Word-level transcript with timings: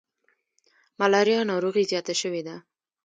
ملاریا 0.99 1.41
ناروغي 1.51 1.83
زیاته 1.91 2.13
شوي 2.21 2.41
ده. 2.47 2.55